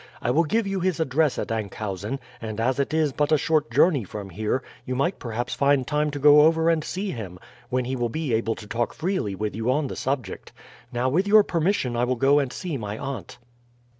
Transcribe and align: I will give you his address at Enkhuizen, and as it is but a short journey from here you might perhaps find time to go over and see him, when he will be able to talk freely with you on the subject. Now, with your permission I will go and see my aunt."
I 0.19 0.31
will 0.31 0.45
give 0.45 0.65
you 0.65 0.79
his 0.79 0.99
address 0.99 1.37
at 1.37 1.51
Enkhuizen, 1.51 2.19
and 2.41 2.59
as 2.59 2.79
it 2.79 2.91
is 2.91 3.13
but 3.13 3.31
a 3.31 3.37
short 3.37 3.69
journey 3.69 4.03
from 4.03 4.31
here 4.31 4.63
you 4.83 4.95
might 4.95 5.19
perhaps 5.19 5.53
find 5.53 5.85
time 5.85 6.09
to 6.09 6.17
go 6.17 6.41
over 6.41 6.71
and 6.71 6.83
see 6.83 7.11
him, 7.11 7.37
when 7.69 7.85
he 7.85 7.95
will 7.95 8.09
be 8.09 8.33
able 8.33 8.55
to 8.55 8.65
talk 8.65 8.95
freely 8.95 9.35
with 9.35 9.55
you 9.55 9.69
on 9.69 9.85
the 9.85 9.95
subject. 9.95 10.53
Now, 10.91 11.07
with 11.07 11.27
your 11.27 11.43
permission 11.43 11.95
I 11.95 12.05
will 12.05 12.15
go 12.15 12.39
and 12.39 12.51
see 12.51 12.77
my 12.77 12.97
aunt." 12.97 13.37